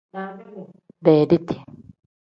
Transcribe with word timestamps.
Beediti. 1.03 1.55